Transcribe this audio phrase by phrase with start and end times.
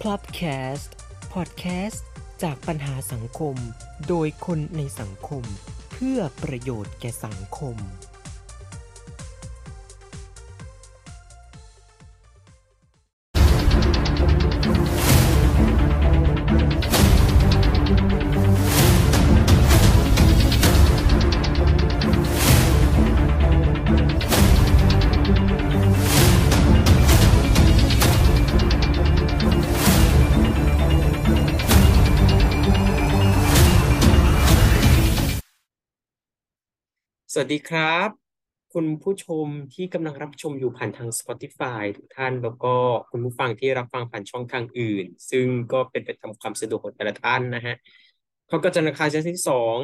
[0.00, 0.42] พลับแค
[0.74, 0.92] สต์
[1.32, 2.04] พอดแคสต์
[2.42, 3.56] จากปัญหาสังคม
[4.08, 5.44] โดยคนในสังคม
[5.92, 7.76] เพื่อประโยชน์แก่สังคม
[37.38, 38.10] วัสดีครับ
[38.74, 42.74] คุณผู้ชมที่กำลังรับชมอยู่ผ่านทาง Spotify ทุกท่านแล้วก็
[43.10, 47.74] คุณผู้ฟังที่รับฟังผ่านช่องทางอื่น ซึ่งก็เป็นไปตามความสะดวกของแต่ละท่านนะฮะ
[48.48, 49.76] เขาก็จะนาคาเซสที่สอง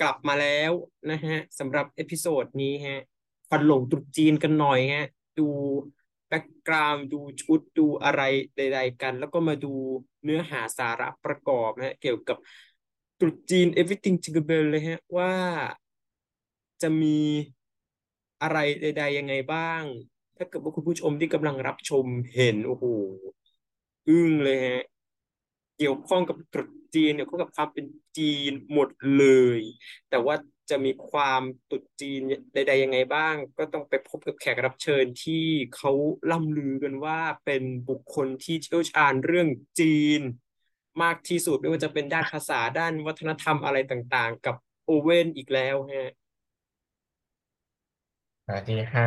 [0.00, 0.72] กลับมาแล้ว
[1.10, 3.00] นะฮะสำหรับ episode นี้ฮะ
[3.48, 5.06] ควันหลงตรุษจีนกันหน่อยฮะ
[5.38, 5.48] ดู
[6.28, 8.22] background ดูชุดดูอะไร
[8.56, 9.72] ใด ๆ กัน แล้วก็มาดู
[10.24, 12.36] เนื้อหาสาระประกอบนะฮะเกี่ยวกับ
[13.20, 15.32] ตรุษจีน everything jingle bell เลยฮะว่า
[16.82, 17.18] จะมี
[18.42, 19.82] อะไรใด ๆ ยังไงบ้าง
[20.36, 22.84] ถ้าเกิดว่าคุณผู้ชมที่กำลังรับชมเห็นโอ้โห
[24.08, 24.82] อึ้งเลยฮะ
[25.76, 27.86] เกี่ยวข้องกับตรุษจีนเกี่ยวข้องกับความเป็น
[28.18, 29.26] จีนหมดเล
[29.58, 29.60] ย
[30.10, 30.34] แต่ว่า
[30.70, 32.20] จะมีความตรุษจีน
[32.54, 35.44] ใด ๆ ยังไงบ้าง ก็ต้องไปพบกับแขกรับเชิญที่
[35.76, 35.92] เขา
[36.30, 39.48] ล่ำลือกันว่าเป็นบุคคลที่เชี่ยวชาญเรื่อง
[39.80, 40.20] จีน
[41.02, 46.12] มากที่สุดไม่ว่าจะเป็นด้านภาษาด้านวัฒนธรรมอะไรต่างๆ กับโอเว่นอีกแล้วฮะ
[48.46, 49.04] สวัสดีฮะ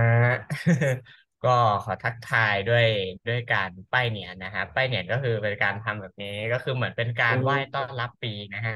[1.43, 1.49] ก็
[1.83, 2.85] ขอทักทายด้วย
[3.27, 8.75] ด้วยการป้ายเหนียนนะฮะป้ายเหนียนก็คือเป็นการทำแบบนี้ก็คือเหมือนเป็นการอืมไหว้ต้อนรับปีนะฮะ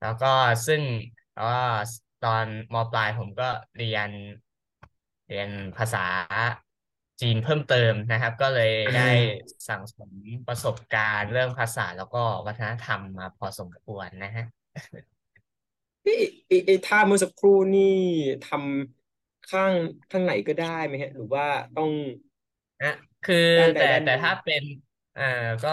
[0.00, 0.26] แล้วก็
[0.66, 0.82] ซึ่ง
[1.32, 1.56] แล้วก็
[2.20, 3.44] ตอนมปลายผมก็
[3.76, 4.10] เรียน
[5.26, 6.06] เรียนภาษา
[7.20, 10.12] จีนเพิ่มเติมนะครับ ก็เลยได้อ่าสั่งสม
[10.46, 14.44] ประสบการณ์เรื่องภาษาแล้วก็วัฒนธรรมมาพอสมควรนะฮะ
[16.04, 16.12] ไอ้
[16.46, 17.82] ไอ้ไอ้ท่าเมื่อสักครู่นี่
[18.42, 18.99] ทำ
[19.50, 19.72] ข้าง
[20.10, 21.46] ข้างไหนก็ได้ไหมฮะ หรือว่า
[21.76, 21.90] ต้อง
[22.82, 24.62] นะคือด้านใดแต่ด้านหแต่นึ่งถ้าเป็น
[25.14, 25.22] เอ่อ
[25.64, 25.70] ก็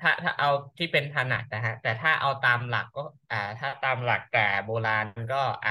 [0.00, 3.00] ถ้าถ้าเอาที่เป็นถนัดนะฮะ แต่ถ้าเอาตามหลักก็
[3.30, 5.70] อ่า ถ้าตามหลักแต่โบราณก็ อ่า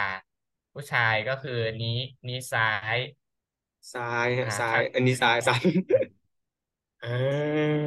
[0.73, 1.97] ผู้ชายก็คือนี้
[2.28, 2.97] นี้ซ้าย
[3.94, 5.62] ซ้ายฮะอ่าซ้ายข้างอันนี้ซ้ายซ้าย
[7.03, 7.79] อ่า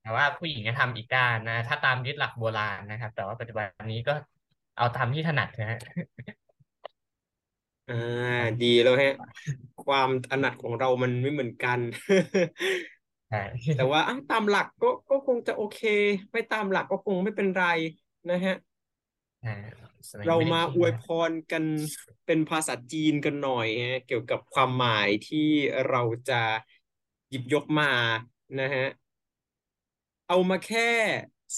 [0.00, 4.12] แต่ว่าผู้หญิงจะทำอีกด้านนะ ถ้าตามยึดหลักโบราณนะครับ แต่ว่าปัจจุบันนี้ก็
[4.76, 5.78] เอาตามที่ถนัดนะฮะ
[7.88, 7.94] อ่า
[8.40, 9.14] ตามดีแล้วฮะ
[9.84, 11.78] ความถนัดของเรามันไม่เหมือนกัน
[13.28, 13.42] ใช่
[13.76, 15.80] แต่ว่าอะตามหลักก็ก็คงจะโอเค
[16.32, 17.66] ไม่ตามหลักก็คงไม่เป็นไร
[18.30, 18.54] นะฮะ
[19.44, 19.54] อ่า
[20.10, 21.64] สมัยเรานี้ไม่ได้มาคิดอวยนะพรกัน
[22.26, 25.48] เป็นภาษาจีนกันหน่อยฮะเกี่ยวกับความหมายที่
[25.88, 26.42] เราจะ
[27.30, 27.90] หยิบยกมา
[28.60, 28.86] นะฮะ
[30.28, 30.90] เอามาแค่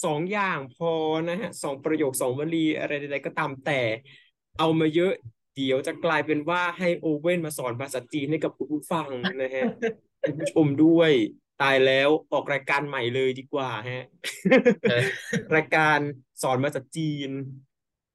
[0.03, 0.91] สองอย่างพอ
[1.29, 3.81] นะฮะสองประโยคสองวลีอะไรใดๆก็ตามแต่
[4.57, 5.13] เอามาเยอะ
[5.55, 9.09] เดี๋ยวจะกลายเป็นว่าให้โอเว่นมาสอนภาษาจีนให้กับคุณผู้ฟัง
[9.41, 9.63] นะฮะ
[10.21, 11.11] คุณผู้ชมด้วย
[11.61, 14.05] ตายแล้วออกรายการใหม่เลยดีกว่าฮะ
[15.55, 15.99] รายการ
[16.41, 17.29] สอนภาษาจีน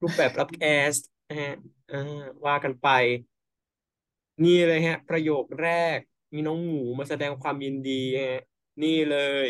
[0.02, 0.92] รูปแบบรับแคส
[1.28, 1.52] นะฮะ
[2.46, 2.88] ว่ากันไป
[4.44, 5.98] นี่เลยฮะ ประโยคแรก
[6.34, 8.42] มีน้องหมูมาแสดงความยินดีฮะ
[8.82, 9.48] นี่เลย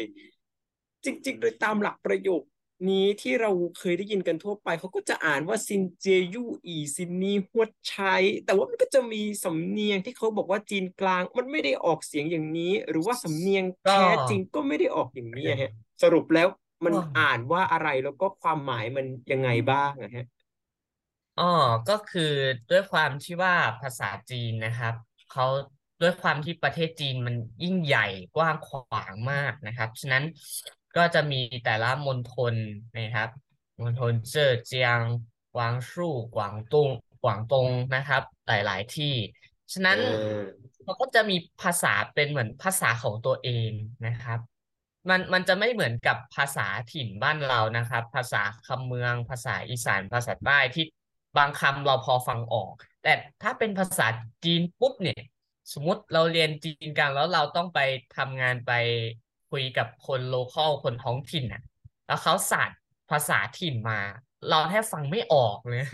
[1.04, 2.42] จริงๆ โดยตามหลักประโยค
[2.88, 8.14] นี้ที่เราเคยได้ยินกันทั่วไป เขาก็จะอ่านว่าซินเจยู่อีซินนีฮวดใช้
[8.44, 15.70] แต่ว่ามันก็จะมีสำเนียงที่เขาบอกว่าจีนกลางมันไม่ได้ออกเสียงอย่างนี้ หรือว่าสำเนียงก็แท้จริงก็ไม่ได้ออกอย่างนี้อะฮะ
[16.02, 16.48] สรุปแล้ว
[16.84, 20.24] มันก็อ่านว่าอะไรแล้วก็ความหมายมันยังไงบ้างอะฮะ
[21.36, 21.44] อ๋อ
[21.88, 22.22] ก็คือ
[22.70, 24.94] ด้วยความที่ว่าภาษาจีนนะครับ
[25.28, 25.44] เขา
[26.00, 30.24] ด้วยความที่ประเทศจีนมันยิ่งใหญ่กว้างขวางมากนะครับ ฉะนั้น
[30.96, 32.54] ก็จะมีแต่ละมณฑล
[32.96, 33.28] นะครับ
[33.80, 35.00] มณฑลเจ๋อเจียง
[35.54, 36.88] กวางสู้กวางตุ้ง
[37.22, 39.14] กวางตงนะครับ หลายๆที่
[39.72, 40.42] ฉะนั้นอ่า
[40.82, 43.70] เขาก็จะมีภาษาเป็นเหมือนภาษาของตัวเอง
[44.06, 44.38] นะครับ
[45.08, 50.84] มันมันจะไม่เหมือนกับภาษาถิ่นบ้านเรานะครับ ภาษาคำเมืองภาษาอีสานภาษาใต้ที่
[51.36, 52.72] บางคำเราพอฟังออก
[53.02, 54.06] แต่ถ้าเป็นภาษา
[54.44, 55.20] จีนปุ๊บเนี่ย
[55.72, 57.78] สมมติเราเรียนจีนกันแล้วเราต้องไป
[58.16, 58.70] ทำงานไป
[59.50, 61.62] คุยกับคนโลคอลคนท้องถิ่นอะ
[62.06, 62.70] แล้วเขาสาด
[63.10, 63.98] ภาษาถิ่นมา
[64.48, 65.84] เราแทบฟังไม่ออกเลย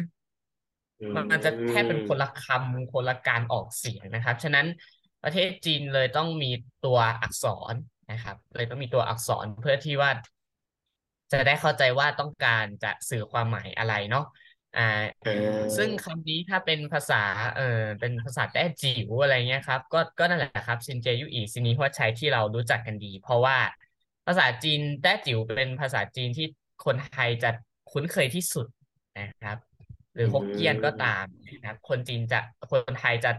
[1.00, 4.66] อืมันมันจะแทบเป็นคนมละคำคนละการออกเสียงนะครับ ฉะนั้น
[5.22, 6.50] ประเทศจีนเลยต้องมี
[6.84, 7.74] ตัวอักษร
[8.10, 10.10] นะครับ เลยต้องมีตัวอักษรเพื่อที่ว่า
[11.32, 14.24] จะได้เข้าใจว่าต้องการจะสื่อความหมายอะไรเนาะ
[14.76, 14.82] อ่า
[15.24, 15.32] อ่า
[15.76, 17.22] ซึ่งคำนี้ถ้าเป็นภาษา
[17.56, 17.62] เออ
[18.00, 23.56] เป็นภาษาแต้จิ๋วอะไรเงี้ยครับ ก็ก็นั่นแหละครับซินเจยุอีซินีฮวดใช้ที่เรารู้จักกันดี เพราะว่า
[24.26, 26.46] ภาษาจีนแต้จิ๋วเป็นภาษาจีนที่
[26.84, 27.50] คนไทยจะ
[27.90, 28.66] คุ้นเคยที่สุด
[29.18, 29.58] นะครับ
[30.14, 32.40] หรือฮกเกี้ยนก็ตามนะครับ คนจีนจะ
[32.70, 33.30] คนไทยจะ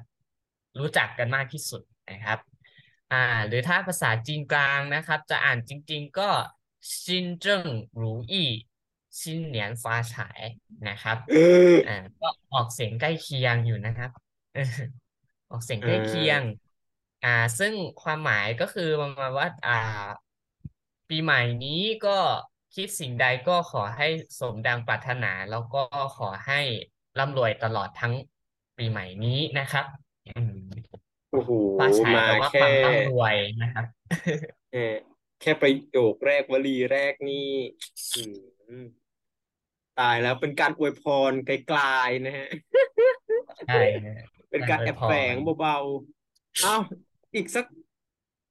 [0.79, 1.81] รู้จักกันมากที่สุด
[2.11, 2.39] นะครับ
[3.13, 6.29] อ่า หรือถ้าภาษาจีนกลางนะครับ จะอ่านจริง ๆ ก็
[7.03, 8.49] ซินเจิ้งหรูอี้
[9.21, 10.41] ซินเหนียนฟ้าฉาย
[10.87, 11.35] นะครับเอ
[11.71, 14.09] ออ่าก็ออกเสียงใกล้เคียงอยู่นะครับ
[14.53, 14.61] เออ
[15.49, 16.41] ออกเสียงใกล้เคียง
[17.23, 17.29] อ่า
[17.59, 19.71] ซึ่งความหมายก็คือประมาณว่าอ่า
[21.09, 22.17] ปีใหม่นี้ก็
[22.75, 24.07] คิดสิ่งใดก็ขอให้
[24.39, 25.83] สมดังปรารถนา แล้วก็
[26.17, 26.59] ขอให้
[27.17, 28.13] ร่ำรวยตลอดทั้ง
[28.77, 29.85] ปีใหม่นี้นะครับ
[30.27, 30.53] อืม
[31.31, 33.85] โอ้โหฟ้าฉายมาแปลว่าคแค่วามร่ำรวยนะครับ
[34.71, 34.93] เออ
[35.41, 37.47] แค่ประโยคแรกวลีแรกนี่
[38.15, 38.21] อื
[38.83, 38.85] ม
[39.99, 42.47] ตายแล้วเป็นการอวยพรไกลๆนะฮะ
[43.67, 44.17] ใช่ฮะ
[44.51, 46.75] เป็นการการอแอวยบพรแฝงเบาๆเอ้า
[47.35, 47.65] อีกสัก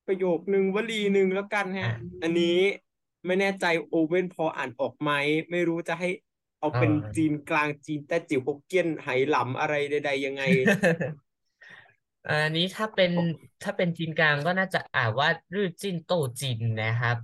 [0.06, 2.58] ประโยคนึงวลีหนึ่งแล้วกันฮะอะอันนี้
[3.26, 5.10] ไม่แน่ใจโอเว่นพออ่านออกไหม
[5.50, 6.08] ไม่รู้จะให้
[6.58, 10.42] เอาเป็นเออจีนกลางจีนแต้จิ๋วฮกเกี้ยนไหหลำอะไรใด ๆ ยังไง
[12.28, 13.12] อันนี้ถ้าเป็น
[13.62, 17.16] ถ้าเป็นจีนกลางก็น่าจะอ่านว่ารื่อจิ้นโต้จินนะครับ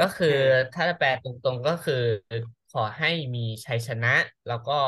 [0.00, 2.02] ก็คือเออถ้าแปลตรงๆก็คือ
[2.72, 4.14] ขอให้มีชัยชนะ
[4.48, 4.78] แล้วก็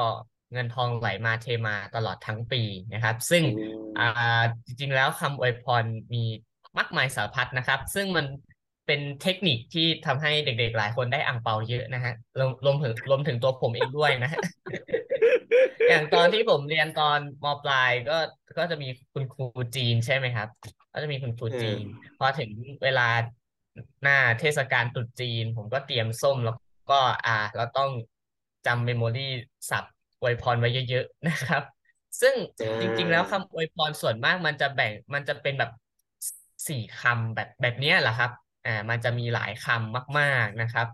[0.53, 2.63] เงินทองไหลมาเทมาตลอดทั้งปี
[2.95, 5.85] นะครับ ซึ่งอืมอ่าจริงๆแล้วคำอวยพร
[6.15, 6.25] มี
[6.79, 8.27] มากมายสารพัดนะครับ ซึ่งมัน
[8.87, 14.41] เป็นเทคนิคที่ทำให้เด็ก ๆ หลายคนได้อ่างเปาเยอะนะฮะรวมรวมถึงรวมถึงตัวผมเองด้วยนะฮะ
[15.89, 18.19] อย่างตอนที่ผมเรียนตอนมปลายก็
[18.59, 19.45] ก็จะมีคุณครู
[19.77, 20.49] จีนใช่ไหมครับ
[20.93, 21.85] ก็จะมีคุณครูเออจีน
[22.19, 22.51] พอถึง
[22.83, 23.09] เวลา
[24.03, 26.57] หน้าเทศกาลตรุษจีน ผมก็เตรียมส้มแล้ว
[26.89, 26.95] ก็
[27.25, 27.91] อ่าเราต้อง
[28.65, 29.23] จำเมมโมรี่
[29.71, 31.63] ศัพท์อวยพรไว้เยอะๆนะครับ
[32.21, 35.71] ซึ่งอ่าจริง ๆ แล้วคำอวยพรส่วนมากมันจะแบ่งมันจะเป็นแบบ
[36.69, 38.31] สี่คำแบบแบบเนี้ยแหละครับ
[38.65, 40.87] อ่ามันจะมีหลายคำมากๆนะครับ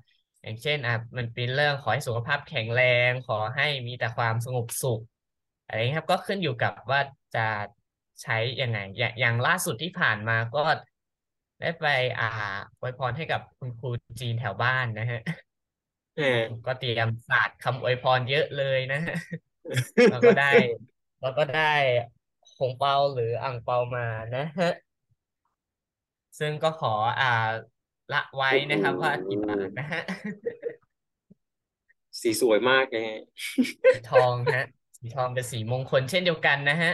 [0.43, 5.01] อย่างเช่นอะมันเป็นเรื่องขอให้สุขภาพแข็งแรง ขอให้มีแต่ความสงบสุข
[5.63, 7.01] อะไรอย่างนี้ครับก็ขึ้นอยู่กับว่า
[7.35, 7.41] จะ
[8.23, 10.61] ใช้ยังไงอย่างอย่างล่าสุดที่ผ่านมาก็
[11.61, 11.85] ได้ไป
[12.19, 12.25] อ่า
[12.79, 13.89] อวยพรให้กับคุณครู
[14.21, 15.19] จีนแถวบ้านนะฮะ
[16.17, 16.25] เออ
[16.67, 19.17] ก็เตรียมศาสตร์คำอวยพรเยอะเลยนะฮะ
[20.11, 20.53] แล้วก็ได้
[21.21, 21.73] แล้วก็ได้
[22.59, 24.71] หงเปาหรืออ่างเปามานะฮะ
[26.39, 27.33] ซึ่งก็ขออ่า
[28.13, 30.01] ละไว้นะครับ ว่ากี่บาทนะฮะ
[32.21, 33.19] สีสวยมากนะฮะ
[33.93, 34.65] สีทองฮะ
[34.99, 36.93] สีทองเป็นสีมงคลเช่นเดียวกันนะฮะ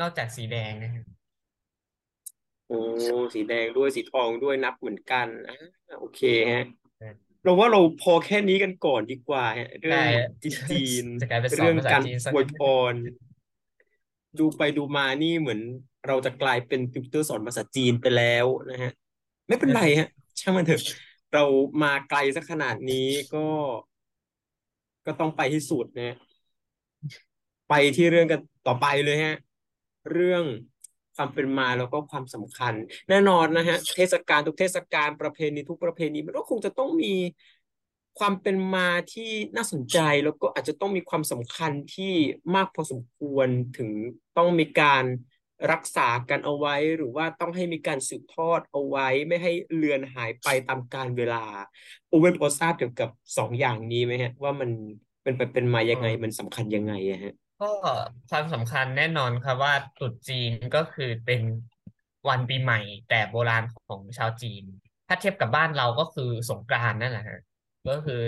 [0.00, 1.02] นอกจากสีแดงนะฮะ
[2.66, 2.78] โอ้
[3.34, 5.56] สีแดงด้วยสีทองด้วยนับเหมือนกันอ่า
[5.98, 6.20] โอเค
[6.52, 6.64] ฮะ
[7.44, 12.94] เราว่าเราพอแค่นี้กันก่อนดีกว่าฮะเรื่อได้งฮะจีนจีนจะกลายเป็นสอนเรื่องภาษาการจีนซะอวยงั้นพร
[14.38, 15.60] ดูไปดูมานี่เหมือน
[16.06, 18.92] เราจะกลายเป็นติวเตอร์สอนภาษาจีนไปแล้วนะฮะ
[19.48, 20.08] ไม่เป็นไรฮะ
[20.40, 20.82] ช่างมันเถอะ
[21.34, 21.44] เรา
[21.82, 23.46] มาไกลสักขนาดนี้ก็
[25.06, 26.16] ก็ต้องไปที่สุดนะฮะ
[27.68, 29.36] ไปที่เรื่องกันต่อไปเลยฮะ
[30.12, 30.44] เรื่อง
[31.20, 32.74] ความเป็นมาแล้วก็ความสำคัญ
[33.10, 37.14] แน่นอนนะฮะเทศกาลทุกเทศกาลประเพณีทุกประเพณีมันก็คงจะต้องมี
[38.18, 42.12] ความเป็นมาที่น่าสนใจแล้วก็อาจจะต้องมีความสำคัญที่
[42.54, 43.90] มากพอสมควรถึง
[44.36, 45.04] ต้องมีการ
[45.72, 51.44] รักษากันเอาไว้ หรือว่าต้องให้มีการสืบทอดเอาไว้ ไม่ให้เลือนหายไปตามกาลเวลา
[52.08, 54.70] โอเว่นพอทราบเกี่ยวกับสองอย่างนี้ไหมฮะ ว่ามัน
[55.22, 57.70] เป็นไปเป็นมายังไงมันสำคัญยังไงอะฮะ ก็
[58.30, 61.40] ความสำคัญแน่นอนครับว่าตรุษจีนก็คือเป็น
[62.28, 64.64] วันปีใหม่ แต่โบราณของชาวจีน
[65.08, 67.40] ถ้าเทียบกับบ้านเราก็คือสงกรานต์นั่นแหละฮะ
[67.88, 68.20] ก็คือ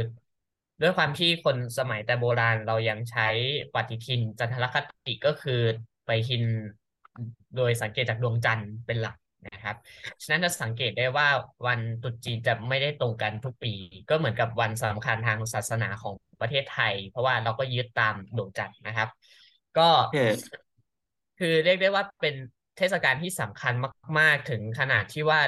[0.81, 3.29] ด้วยความที่คนสมัยแต่โบราณเรายังใช้
[3.75, 5.61] ปฏิทินจันทรคติก็คือ
[6.07, 6.43] ไปทิน
[7.57, 9.17] โดยสังเกตจากดวงจันทร์เป็นหลัก
[9.49, 9.77] นะครับ
[10.23, 11.29] ฉะนั้นจะสังเกตได้ว่า
[11.67, 13.73] วันตรุษจีนจะไม่ได้ตรงกันทุกปี
[14.09, 19.09] ก็เหมือนกับวันสำคัญทางศาสนาของประเทศไทย เพราะว่าเราก็ยึดตามดวงจันทร์นะครับ
[19.79, 20.37] ก็ฮะ
[21.39, 22.35] คือเรียกได้ว่าเป็น
[22.79, 23.73] เทศกาลที่สำคัญ
[24.19, 25.41] มาก ๆ ถึงขนาดที่ว่า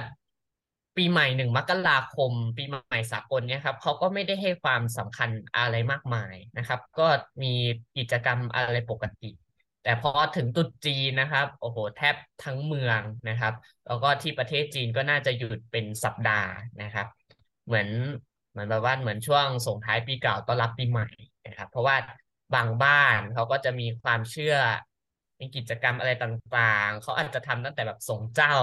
[0.96, 7.06] ปีใหม่หนึ่งมกราคม ปีใหม่สากลเนี่ยครับเขาก็ไม่ได้ให้ความสำคัญอะไรมากมายนะครับ ก็
[7.42, 7.52] มี
[7.96, 9.30] กิจกรรมอะไรปกติ
[9.82, 12.14] แต่พอถึงตรุษจีนนะครับโอ้โหแทบ
[12.44, 13.54] ทั้งเมืองนะครับ
[13.86, 16.50] แล้วก็ที่ประเทศจีนก็น่าจะหยุดเป็นสัปดาห์
[16.82, 17.06] นะครับ
[17.66, 17.88] เหมือน
[18.50, 21.08] เหมือนแบบว่าเหมือนช่วงส่งท้ายปีเก่าต้อนรับปีใหม่
[21.46, 21.96] นะครับ เพราะว่า
[22.54, 24.54] บางบ้านเขาก็จะมีความเชื่อ
[25.40, 28.54] มีกิจกรรมอะไรต่างๆ เขาอาจจะทำตั้งแต่แบบส่งเจ้า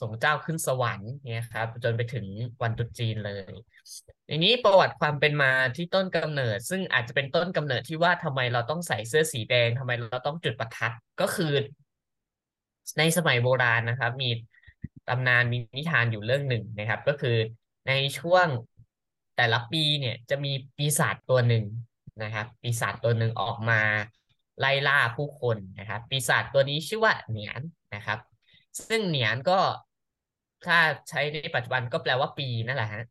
[0.00, 2.26] ส่งเจ้าขึ้นสวรรค์เนี่ยครับ จนไปถึง
[2.62, 3.52] วันตรุษจีนเลย
[4.28, 11.52] อย่างนี้ประวัติความเป็นมาที่ต้นกำเนิด ซึ่งอาจจะเป็นต้นกำเนิดที่ว่าทำไมเราต้องใส่เสื้อสีแดงทำไมเราต้องจุดประทัดก็คือ
[12.98, 14.30] ในสมัยโบราณนะครับ มี
[15.08, 17.36] ตำนานมีนิทานอยู่เรื่องหนึ่งนะครับ ก็คือ
[17.88, 18.46] ในช่วง
[19.36, 21.64] แต่ละปีเนี่ยจะมีปีศาจตัวหนึ่ง
[22.22, 23.80] นะครับ ปีศาจตัวหนึ่งออกมา
[24.60, 27.60] ไล่ล่าผู้คนนะครับ ปีศาจตัวนี้ชื่อว่าเหนียน
[27.94, 28.18] นะครับ
[28.88, 29.58] ซึ่งเหนียนก็
[30.66, 33.02] ถ้าใช้ในปัจจุบันก็แปลว่าปีนั่นแหละฮะ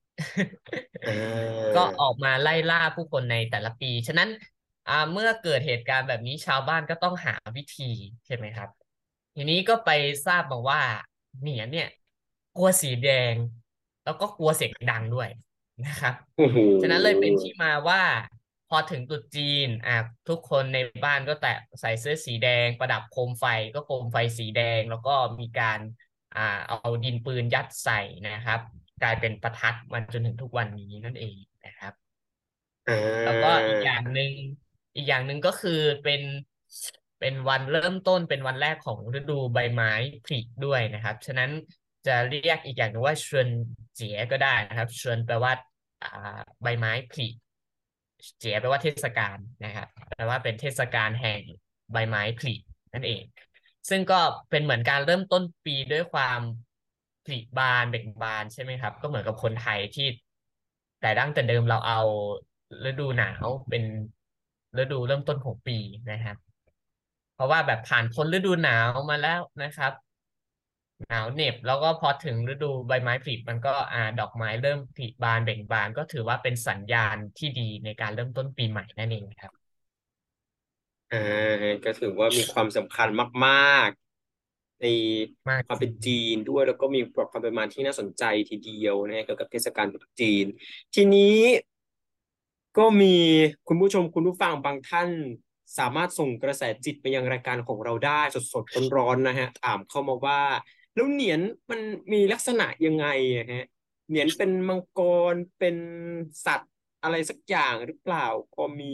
[1.08, 4.30] อ่าก็ออกมาไล่ล่าผู้คนในแต่ละปี ฉะนั้น
[4.90, 7.92] อ่าเมื่อเกิดเหตุการณ์แบบนี้ชาวบ้านก็ต้องหาวิธี
[8.26, 8.70] ใช่ไหมครับ
[9.36, 9.90] ทีนี้ก็ไป
[10.26, 10.82] ทราบมาว่า
[11.42, 11.90] เหนียนเนี่ย
[12.58, 13.34] กลัวสีแดง
[14.06, 15.30] แล้วก็กลัวเสียงดังด้วย
[15.86, 18.02] นะครับโอ้โหฉะนั้นเลยเป็นที่มาว่า
[18.34, 18.35] พ
[18.76, 19.98] อถึงตรุษจีนอะ
[20.30, 25.80] ทุกคนในบ้านก็แตะใส่เสื้อสีแดง ประดับโคมไฟก็โคมไฟสีแดง แล้วก็มีการ
[26.36, 28.60] อ่าเอาดินปืนยัดใส่นะครับ
[29.02, 31.94] กลายเป็นประทัดมาจนถึงทุกวันนี้นั่นเองนะครับ
[32.88, 34.32] อ่าแล้วก็อีกอย่างหนึ่ง
[34.96, 36.22] อีกอย่างหนึ่งก็คือเป็น
[37.20, 39.92] เป็นวันเริ่มต้นเป็นวันแรกของฤดูใบไม้
[40.26, 41.52] ผลิด้วยนะครับ ฉะนั้น
[42.08, 43.50] จะเรียกอีกอย่างหนึงว่าเชิญ
[43.96, 45.54] เจียก็ได้นะครับเชิญแปลว่า
[46.04, 47.28] อ่าใบไม้ผลิ
[48.40, 51.42] เจียแปลว่าเทศกาลนะครับแปลว่าเป็นเทศกาลแห่ง
[51.92, 52.54] ใบไม้ผลิ
[52.94, 53.24] นั่นเอง
[53.90, 56.40] ซึ่งก็เป็นเหมือนการเริ่มต้นปีด้วยความ
[57.26, 60.08] ผลิบานเบ่งบานใช่ไหมครับ ก็เหมือนกับคนไทยที่
[61.00, 62.00] แต่ดั้งแต่เดิมเราเอา
[62.90, 63.84] ฤดูหนาวเป็น
[64.78, 65.78] ฤดูเริ่มต้นของปี
[66.12, 66.38] นะครับ
[67.34, 69.92] เพราะว่าแบบผ่านพ้นฤดูหนาวมาแล้วนะครับ
[71.08, 79.54] หนาวเหน็บแล้วก็พอถึงฤดูใบไม้ผลิมันก็อ่าดอกไม้เริ่มผลิบานเบ่งบาน ก็ถือว่าเป็นสัญญาณที่ดีในการเริ่มต้นปีใหม่นั่นเองครับ
[81.12, 81.18] อ่า
[81.84, 83.08] ก็ถือว่ามีความสำคัญ
[83.46, 83.54] มา
[83.88, 84.86] กๆ ใน
[85.50, 87.00] มากความเป็นจีนด้วยแล้วก็มี
[87.32, 90.46] ความเป็นมาที่น่าสนใจทีเดียวนะฮะเกี่ยวกับเทศกาลตรุษจีน
[90.94, 91.38] ทีนี้
[92.78, 93.16] ก็มี
[93.68, 95.10] คุณผู้ชมคุณผู้ฟังบางท่าน
[95.78, 98.22] สามารถส่งกระแสจิตไปยังรายการของเราได้
[98.54, 100.40] สดๆร้อนๆนะฮะถามเข้ามาว่า
[100.96, 101.82] แล้วเหนียนมัน
[102.14, 103.66] มีลักษณะยังไงอะฮะ
[104.08, 105.00] เหนียนเป็นมังก
[105.34, 105.76] รเป็น
[106.46, 106.74] สัตว์
[107.04, 108.94] อะไรสักอย่างหรือเปล่าพอมี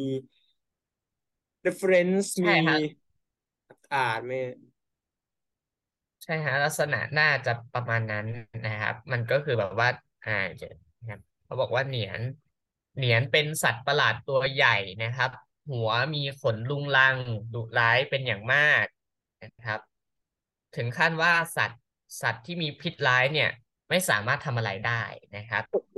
[1.66, 2.80] reference ใช่มีครับ
[3.94, 4.34] อ่านไหม
[6.24, 8.28] ใช่ฮะลักษณะน่าจะประมาณนั้น
[8.66, 9.90] นะครับ มันก็คือแบบว่า
[10.26, 12.22] อ่าเดี๋ยวนะครับเขาบอกว่าเหนียน
[12.98, 15.32] เหนียนเป็นสัตว์ประหลาดตัวใหญ่นะครับ
[15.70, 17.18] หัวมีขนลุงลัง
[17.54, 18.86] ดุร้ายเป็นอย่างมาก
[19.44, 19.80] นะครับ
[20.76, 21.81] ถึงขั้นว่าสัตว์
[22.22, 23.50] สัตว์ที่มีพิษร้ายเนี่ย
[23.90, 25.02] ไม่สามารถทำอะไรได้
[25.38, 25.96] นะครับโอ้โห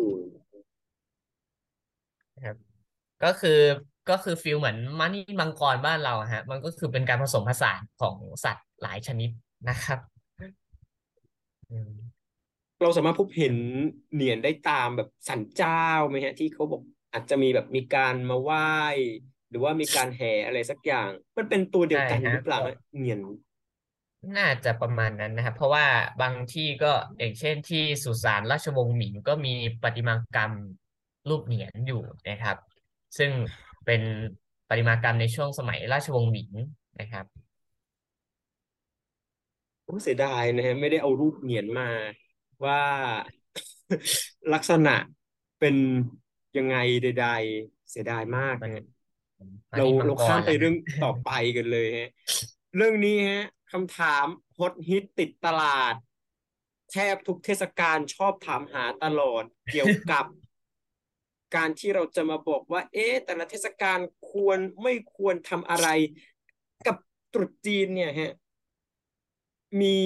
[2.36, 2.58] นะครับ
[3.24, 3.60] ก็คือ
[4.10, 9.30] ก็คือฟิลเหมือนมันนี่มังกรบ้านเราอะฮะ มันก็คือเป็นการผสมผสานของสัตว์หลายชนิด
[9.70, 10.00] นะครับ
[11.72, 11.92] อืม
[12.82, 13.56] เราสามารถพบเห็น
[14.14, 16.82] เหรียญได้ตามแบบศาลเจ้าไหมฮะ ที่เขาบอก
[17.14, 18.74] อาจจะมีแบบมีการมาไหว้
[19.50, 23.20] หรือว่ามีการแห่อะไรสักอย่าง มันเป็นตัวเดียวกันใช่ฮะหรือเปล่าฮะเหรียญ
[24.38, 25.86] น่าจะประมาณนั้นนะครับ เพราะว่า
[26.22, 30.52] บางที่ก็อย่างเช่นที่สุสานราชวงศ์หมิงก็มีประติมากรรม
[31.30, 32.58] รูปเหรียญอยู่นะครับ
[33.18, 33.32] ซึ่ง
[33.86, 34.02] เป็น
[34.68, 36.52] ประติมากรรมในช่วงสมัยราชวงศ์หมิง
[37.00, 37.26] นะครับ
[39.84, 41.90] โอ้เสียดายนะฮะไม่ได้เอารูปเหรียญมา
[42.66, 42.82] ว่า
[44.54, 44.96] ลักษณะ
[45.60, 45.76] เป็น
[46.58, 48.84] ยังไงใดๆ เสียดายมากนะฮะ
[49.72, 52.10] อันเรานี้มังเรากรข้ามไปแล้วเรื่องต่อไปกันเลยฮะ
[52.78, 54.26] เรื่องนี้ฮะ คำถาม
[54.58, 55.94] ฮอตฮิตติดตลาด
[56.92, 60.26] แทบทุกเทศกาลชอบถามหาตลอดเกี่ยวกับ
[61.56, 64.00] การที่เราจะมาบอกว่า เอ๊ะแต่ละเทศกาล
[64.32, 65.88] ควรไม่ควรทำอะไร
[66.86, 66.98] กับ
[67.34, 68.34] ตรุษจีนเนี่ยฮะ
[69.82, 70.00] มี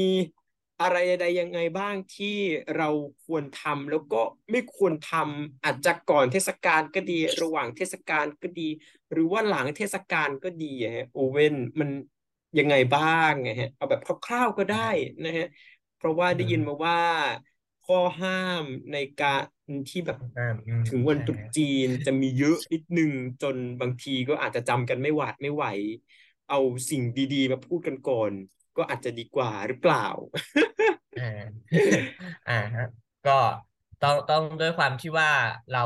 [0.82, 2.38] อะไรใดยังไงบ้างที่
[2.78, 2.90] เรา
[3.26, 4.22] ควรทำแล้วก็
[4.52, 8.70] ไม่ควรทำอาจจะก่อนเทศกาลก็ดี ระหว่างเทศกาลก็ดี
[9.12, 11.90] หรือว่าหลังเทศกาลก็ดีฮะโอเว่นมัน
[12.58, 14.78] ยังไงบ้างอะฮะเอาแบบคร่าวๆก็ได้
[15.24, 15.46] นะฮะ
[15.96, 16.98] เพราะว่าได้ยินมาว่า
[17.82, 23.12] ข้อห้ามในการที่แบบอ่าอืมถึงวันใช่ตรุษจีนจะมีเยอะนิดนึง
[23.42, 25.66] จนบางทีก็อาจจะจำกันไม่หวาดไม่ไหว
[26.48, 26.58] เอา
[26.90, 28.32] สิ่งดีๆ มาพูดกันก่อน
[28.78, 30.06] ก็อาจจะดีกว่าหรือเปล่า
[31.16, 31.68] อ่า
[32.48, 32.84] อ่าฮะ
[33.26, 33.32] ก็
[34.02, 35.30] ต้องต้องด้วยความที่ว่า
[35.70, 35.80] เรา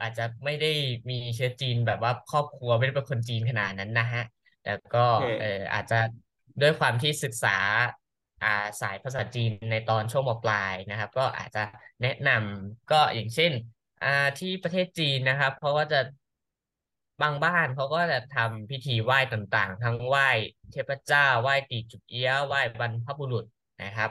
[0.00, 0.66] อาจจะไม่ได้
[1.10, 4.20] มีเชื้อจีนแบบว่าครอบครัวไม่ได้เป็นคนจีนขนาดนั้นนะฮะ
[4.68, 6.00] แต่ก็เออเอออาจจะ
[6.60, 7.56] ด้วยความที่ศึกษา
[8.44, 11.64] อ่าสายภาษาจีนในตอนช่วงมปลายนะครับ ก็อาจจะ
[12.02, 13.52] แนะนำก็อย่างเช่น
[14.04, 16.00] อ่าที่ประเทศจีนนะครับเพราะว่าจะ
[17.22, 20.28] บางบ้านเขาก็จะทำพิธีไหว้ต่างๆ ทั้งไหว้
[20.72, 23.44] เทพเจ้าไหว้ตีจุกเอี้ยะไหว้บรรพบุรุษ
[23.82, 24.10] นะครับ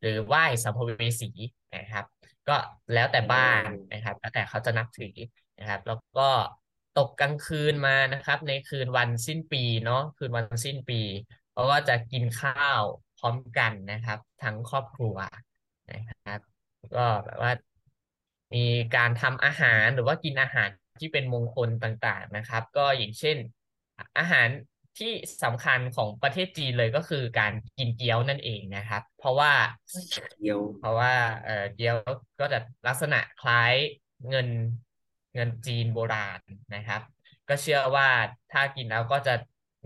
[0.00, 1.30] หรือไหว้สัมภเวสี
[1.74, 2.04] นะครับ
[2.48, 2.56] ก็
[2.92, 5.16] แล้วแต่บ้านนะครับ แล้วแต่เขาจะนับถือ
[5.58, 6.28] นะครับ แล้วก็
[6.98, 11.00] ตกกลางคืนมานะครับ ในคืนวันสิ้นปีเนาะคืนวันสิ้นปี
[11.52, 12.82] เขาก็จะกินข้าว
[13.18, 15.16] พร้อมกันนะครับ ทั้งครอบครัว
[15.90, 16.40] นะครับ
[16.96, 17.58] ก็แบบว่าจ
[18.54, 18.64] มี
[18.96, 20.68] การทำอาหารหรือว่ากินอาหาร
[21.00, 23.36] ที่เป็นมงคลต่างๆนะครับ ก็อย่างเช่น
[24.18, 24.48] อาหาร
[24.98, 25.12] ที่
[25.44, 29.52] สำคัญของประเทศจีนเลยก็คือการกินเกี๊ยวนั่นเองนะครับ เพราะว่า
[30.40, 31.12] เดียวเพราะว่า
[31.44, 31.96] เออเกี๊ยว
[32.40, 33.74] ก็จะลักษณะคล้าย
[34.28, 34.48] เงิน
[35.36, 36.40] เงินจีนโบราณ
[36.74, 37.00] นะครับ
[37.48, 38.08] ก็เชื่อว่า
[38.52, 39.34] ถ้ากินแล้วก็จะ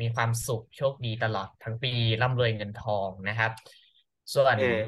[0.01, 1.93] มีความสุขโชคดีตลอดทั้งปี
[2.23, 3.53] ร่ำรวยเงินทองนะครับ
[4.35, 4.81] ส่วนเออ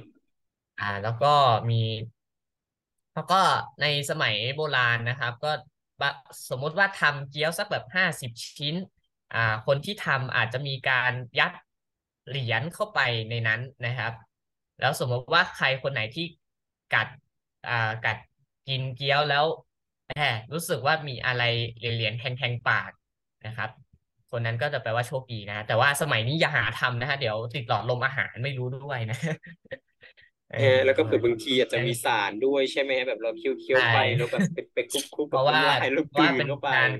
[0.80, 1.32] อ่าแล้วก็
[1.70, 1.82] มี
[3.14, 3.40] แล้วก็
[3.80, 5.52] ในสมัยโบราณนะครับ ก็
[6.00, 6.10] บะ
[6.48, 8.74] สมมุติว่าทำเกี๊ยวสักแบบห้าสิบชิ้น
[9.34, 11.52] อ่าคนที่ทำอาจจะมีการยัด
[12.28, 13.00] เหรียญเข้าไป
[13.30, 14.12] ในนั้นนะครับ
[14.80, 16.24] แล้วสมมติว่าใครคนไหนที่
[16.94, 17.08] กัด
[17.68, 18.18] อ่ากัด
[18.68, 19.71] กินเกี๊ยวแล้วแหม
[20.52, 21.42] รู้สึกว่ามีอะไร
[21.78, 22.90] เหรียญๆแทงๆปาก
[23.46, 23.70] นะครับ
[24.30, 29.18] คนนั้นก็จะแปลว่าโชคดีนะ แต่ว่าสมัยนี้อย่าหาทำนะฮะเดี๋ยวติดหลอดลมอาหารไม่รู้ด้วยนะ
[30.54, 36.90] เออแล้วก็เผื่อบางทีอาจจะมีสารด้วยใช่ไหมฮะแบบเราเคี้ยวเคี้ยวไปใช่แล้วแบบไปไปคลุกคลุกเพกับราะว่าน้ำลายแล้วกว่าลืนเป็นเข้าไปการ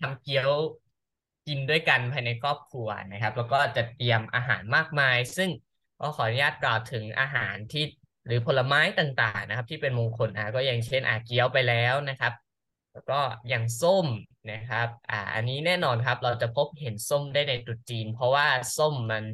[0.00, 0.50] ทำเกี๊ยว
[1.48, 5.50] กินด้วยกันภายในครอบครัวนะครับ แล้วก็จะเตรียมอาหารมากมาย ซึ่ง
[6.00, 7.84] ก็ขออนุญาตกล่าวถึงอาหารที่
[8.26, 12.32] หรือผลไม้ต่างๆ นะครับ ที่เป็นมงคลอะก็อย่างเช่นอาเกี๊ยวไปแล้วนะครับ
[12.98, 14.06] แล้วก็อย่างส้ม
[14.50, 19.24] นะครับ อ่า อันนี้แน่นอนครับ เราจะพบเห็นส้มได้ในตรุษจีน เพราะว่าส้มมัน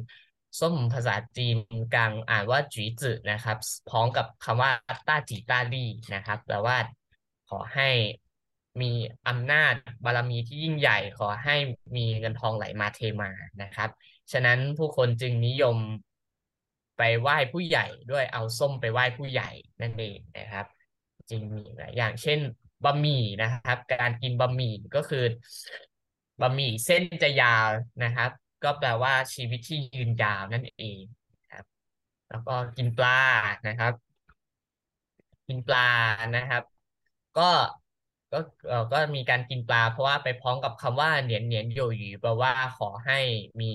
[0.59, 1.57] ส้มภาษาจีน
[1.93, 3.57] กลางอ่านว่าจีจือนะครับ
[3.89, 4.71] พร้อมกับคำว่า
[5.07, 6.77] ต้าจีต้าลี่นะครับแปลว่า
[7.49, 7.89] ขอให้
[8.81, 8.91] มี
[9.27, 9.73] อำนาจ
[10.05, 11.55] บารมีที่ยิ่งใหญ่ ขอให้
[11.95, 13.29] มีเงินทองไหลมาเทมา
[13.61, 13.89] นะครับ
[14.31, 15.77] ฉะนั้นผู้คนจึงนิยม
[16.97, 19.49] ไปไหว้ผู้ใหญ่ด้วยเอาส้มไปไหว้ผู้ใหญ่
[19.81, 20.65] นั่นเองนะครับ
[21.29, 22.39] จริงมีหลายอย่างเช่น
[22.83, 25.23] บะหมี่นะครับ การกินบะหมี่ก็คือ
[26.41, 27.69] บะหมี่เส้นจะยาว
[28.03, 28.29] นะครับ
[28.63, 30.99] ก็แปลว่าชีวิตที่ยืนยาวนั่นเอง
[31.51, 31.65] ครับ
[32.29, 33.19] แล้วก็กินปลา
[33.67, 33.93] นะครับ
[35.47, 35.89] กินปลา
[36.35, 36.63] นะครับ
[37.37, 37.49] ก็
[38.31, 43.19] ก็เออก็มีการกินปลา เพราะว่าไปพร้อมกับคำว่าเหนียนเหนียนโยหยีแปลว่าขอให้
[43.61, 43.71] มี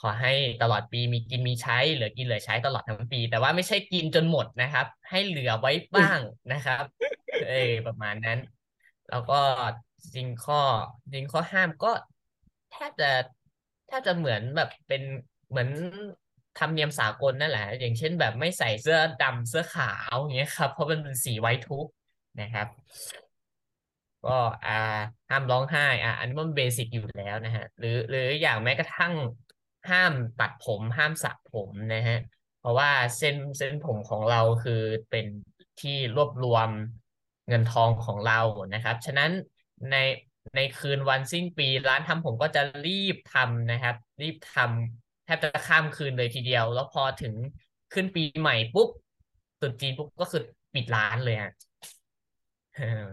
[0.00, 6.20] ขอให้ตลอดปีมีกินมีใช้เหลือกินเหลือใช้ตลอดทั้งปี แต่ว่าไม่ใช่กินจนหมดนะครับ ให้เหลือไว้บ้าง
[6.52, 6.84] นะครับ
[7.48, 8.38] เออประมาณนั้น
[9.08, 9.34] แล้วก็
[10.14, 10.60] จริงข้อ
[11.12, 11.92] จริงข้อห้ามก็
[12.70, 13.10] แทบจะ
[13.86, 15.02] แทบจะเหมือนแบบเป็น
[15.48, 15.68] เหมือน
[16.58, 21.86] ธรรมเนียมสากลนั่นแหละ อย่างเช่นแบบไม่ใส่เสื้อดำเสื้อขาวอย่างเงี้ยครับ เพราะมันเป็นสีไว้ทุก
[22.40, 22.66] นะครับ
[24.24, 24.30] ก็
[24.64, 24.72] อ่า
[25.30, 29.12] ห้ามร้องไห้ อะ อันนี้มันเบสิกอยู่แล้วนะฮะ หรือหรืออย่างแม้กระทั่ง
[29.90, 32.16] ห้ามตัดผม ห้ามสระผมนะฮะ
[32.58, 34.72] เพราะว่าเส้นเส้นผมของเราคือ
[35.10, 35.26] เป็น
[35.78, 36.70] ที่รวบรวม
[37.48, 38.40] เงินทองของเรา
[38.74, 39.30] นะครับ ฉะนั้น
[39.90, 39.96] ใน
[40.56, 47.34] ในคืนวันสิ้นปีร้านทำผมก็จะรีบทำนะครับ รีบทำแทบจะข้ามคืนเลยทีเดียว แล้วพอถึง
[47.92, 48.88] ขึ้นปีใหม่ปุ๊บ
[49.60, 50.42] ตรุษจีนปุ๊บก็คือ
[50.74, 51.52] ปิดร้านเลยฮะ
[52.78, 53.06] ออ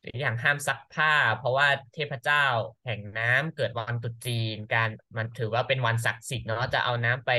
[0.00, 2.44] หรืออย่างห้ามซักผ้า เพราะว่าเทพเจ้า
[2.84, 7.30] แห่งน้ำเกิดวันตรุษจีนการมันถือว่าเป็นวันศักดิ์สิทธิ์เนาะจะเอาน้ำไป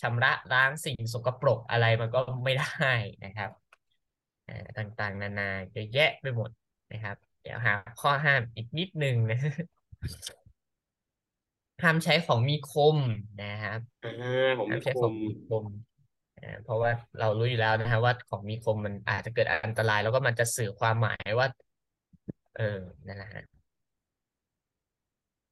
[0.00, 2.92] ชำระล้างสิ่งสกปรกอะไรมันก็ไม่ได้
[3.24, 3.50] นะครับ
[4.78, 6.50] ต่างๆ นานาเยอะแยะไปหมด
[6.92, 9.38] นะครับ เดี๋ยวหาข้อห้ามอีกนิดนึงนะ
[11.82, 12.96] ห้ามใช้ของมีคม
[13.42, 15.64] นะครับอ่าของห้ามีมใช้คของมมีคม
[16.40, 21.48] อ่าเพราะว่าเรารู้อยู่แล้วนะครับว่าของมีคมมันอาจจะเกิดอันตราย แล้วก็มันจะสื่อความหมายว่า
[22.56, 23.44] เออนั่นแหละฮะ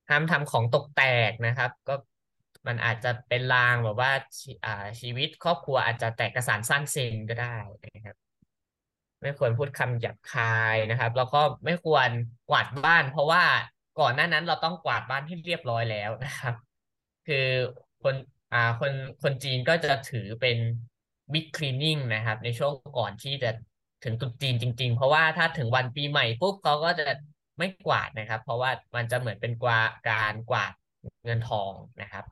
[0.08, 1.94] ห้ามทำของตกแตกนะครับ ก็
[2.66, 7.56] มันอาจจะเป็นลางแบบว่าชีอ่าชีวิตครอบครัวอาจจะแตกกระสานสั้นเซนก็ได้
[7.96, 8.16] นะครับ
[9.22, 12.08] ไม่ควรพูดคำหยาบคายนะครับ แล้วก็ไม่ควร
[12.50, 13.42] กวาดบ้าน เพราะว่า
[14.00, 16.54] ก่อนหน้านั้นเราต้องกวาดบ้านให้เรียบร้อยแล้วนะครับ
[17.26, 17.46] คือ
[18.02, 18.14] คน
[18.52, 20.58] อ่าคนคนจีนก็จะถือเป็น
[21.32, 23.50] big cleaning นะครับ ในช่วงก่อนที่จะ
[24.04, 27.06] ถึงตรุษจีนจริง ๆ เพราะว่าถ้าถึงวันปีใหม่ปุ๊บเขาก็จะ
[27.58, 30.72] ไม่กวาดนะครับ เพราะว่ามันจะเหมือนเป็นกวาการกวาด
[31.24, 32.24] เงินทองนะครับ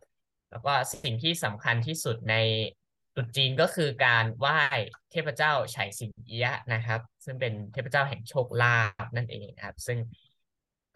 [0.51, 0.73] แล้วก็
[1.05, 2.37] สิ่งที่สำคัญที่สุดใน
[3.17, 4.59] ตรุษจีนก็คือการไหว้
[5.11, 9.99] เทพเจ้าไฉสิงเอี้ยะนะครับ ซึ่งเป็นเทพเจ้าแห่งโชคลาภนั่นเองครับ ซึ่ง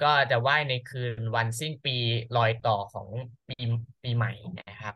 [0.02, 1.96] ก็จะไหว้ในคืนวันสิ้นปี
[2.36, 3.08] รอยต่อของ
[3.48, 3.58] ปี
[4.02, 4.94] ปีใหม่นะครับ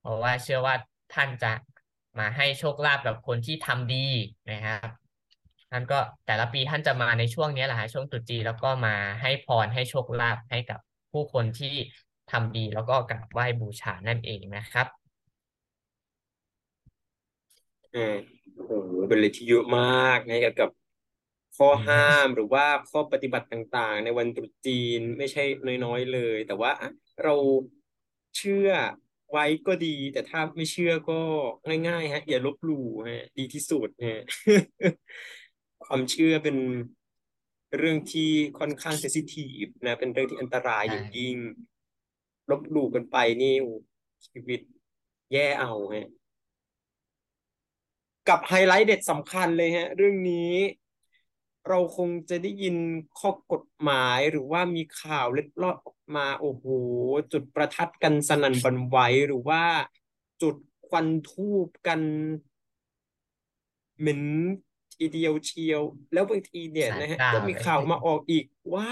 [0.00, 0.74] เพราะว่าเชื่อว่า
[1.14, 1.52] ท่านจะ
[2.18, 4.08] มาให้โชคลาภกับคนที่ทำดี
[4.50, 4.88] นะครับ
[5.70, 10.80] ท่านก็แต่ละปีท่านจะมาในช่วงนี้แหละฮะช่วงตรุษจีนแล้วก็มาให้พรให้โชคลาภให้กับ
[11.12, 11.74] ผู้คนที่
[12.30, 14.86] ทำดีแล้วก็กราบไหว้บูชานั่นเองนะครับ
[17.94, 18.16] อ่า
[18.54, 18.72] โอ้โห
[19.08, 20.70] เป็นอะไรที่เยอะมากนะเกี่ยวกับ
[21.56, 25.42] ข้อห้ามหรือว่าข้อปฏิบัติต่างๆ ในวันตรุษจีนไม่ใช่
[25.84, 26.90] น้อยๆเลย แต่ว่าอะ
[27.22, 27.34] เรา
[28.36, 28.68] เชื่อ
[29.30, 31.20] ไว้ก็ดี แต่ถ้าไม่เชื่อก็
[31.88, 34.22] ง่ายๆฮะ อย่าลบหลู่ฮะ ดีที่สุดฮะ
[35.84, 36.56] ความเชื่อเป็น
[37.78, 41.36] เรื่องที่ค่อนข้าง sensitive นะ เป็นเรื่องที่อันตรายอย่างยิ่ง
[42.50, 43.54] ลบหลู่กันไปนี่
[44.26, 44.60] ชีวิต
[45.32, 46.08] แย่เอาฮะ
[48.30, 50.52] กับไฮไลท์เด็ดสำคัญเลยฮะ เรื่องนี้
[51.68, 52.76] เราคงจะได้ยิน
[53.18, 56.66] ข้อกฎหมายหรือว่ามีข่าวเล็ดลอดออกมาโอ้โห
[57.32, 59.62] จุดประทัดกันสนั่นหวั่นไหวหรือว่า
[60.42, 60.56] จุด
[60.88, 62.00] ควันธูปกัน
[63.98, 64.22] เหม็น
[64.94, 68.90] ทีเดียวเชียว แล้วบางทีเนี่ยสารนะฮะเจ้าก็มีเลยข่าวมาออกอีกว่า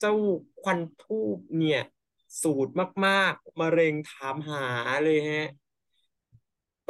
[0.00, 0.14] เจ้า
[0.62, 1.82] ควันธูปเนี่ย
[2.42, 2.72] สูตร
[3.06, 4.66] มาก ๆมะเร็งถามหา
[5.04, 5.59] เลยฮะต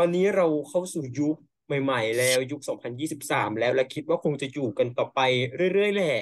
[0.00, 1.36] อนนี้เราเข้าสู่ยุค
[1.66, 5.20] ใหม่ ๆ แล้วยุค 2023 แล้วและคิดว่าคงจะอยู่กันต่อไป
[5.72, 6.16] เรื่อย ๆ แหละ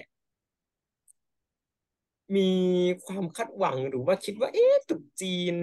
[2.36, 2.50] มี
[3.06, 5.54] ความคาดหวังหรือว่าคิดว่า เอ๊ะตรุษจีน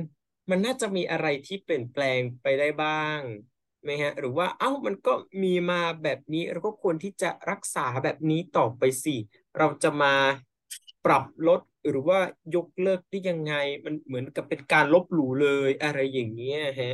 [0.49, 3.21] มันน่าจะมีอะไรที่เปลี่ยนแปลงไปได้บ้าง
[3.83, 9.15] ไหมฮะ หรือว่าเอ้ามันก็มีมาแบบนี้เราก็ควรที่จะรักษาแบบนี้ต่อไปสิ
[9.57, 10.13] เราจะมา
[11.05, 12.19] ปรับลดหรือว่า
[12.55, 13.53] ยกเลิกได้ยังไง
[13.85, 16.93] มันเหมือนกับเป็นการลบหลู่เลยอะไรอย่างเงี้ยฮะ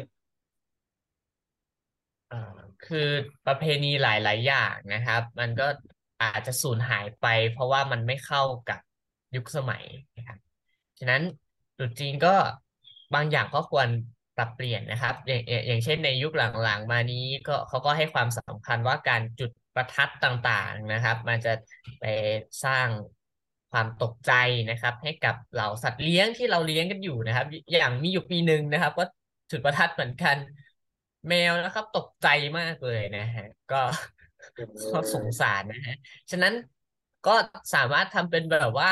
[2.31, 2.37] อ่า
[2.85, 3.07] คือ
[3.45, 5.67] ประเพณีหลาย ๆ อย่างนะครับ มันก็
[6.21, 8.79] อาจจะสูญหายไป เพราะว่ามันไม่เข้ากับ
[9.35, 9.83] ยุคสมัย
[10.17, 10.37] นะครับ
[10.99, 11.21] ฉะนั้น
[11.77, 12.35] ตรุษจีนก็
[13.13, 13.87] บางอย่างก็ควร
[14.37, 21.53] ปรับเปลี่ยนนะครับอย่างอย่างอย่างเช่นในยุคหลังๆ มานี้ก็เขาก็ให้ความสำคัญว่าการจุดประทัดต่างๆนะครับ มันจะ
[21.99, 22.05] ไป
[22.63, 22.87] สร้าง
[23.71, 24.31] ความตกใจ
[24.69, 29.05] นะครับ ให้กับเหล่าสัตว์เลี้ยงที่เราเลี้ยงกันอยู่นะครับ อย่างมีอยู่ปีหนึ่งนะครับ ก็
[29.51, 30.37] จุดประทัดเหมือนกัน
[31.27, 32.27] แมวนะครับ ตกใจ
[32.59, 33.81] มากเลยนะฮะ ก็
[34.93, 35.95] ก็สงสารนะฮะ
[36.31, 36.53] ฉะนั้น
[37.27, 37.35] ก็
[37.73, 38.91] สามารถทำเป็นแบบว่า